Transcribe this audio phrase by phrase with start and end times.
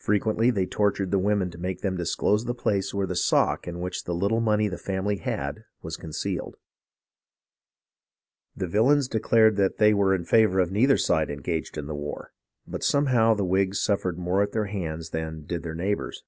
[0.00, 3.78] Frequently they tortured the women to make them disclose the place where the sock in
[3.78, 6.56] which the little money the family had was concealed.
[8.56, 12.32] The villains declared they were in favour of neither side engaged in the war;
[12.66, 16.24] but somehow the Whigs suffered more at their hands than did their neighbours.